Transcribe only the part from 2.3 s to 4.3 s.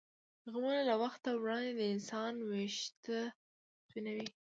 وېښته سپینوي.